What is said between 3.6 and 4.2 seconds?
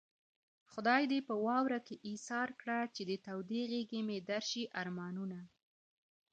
غېږې مې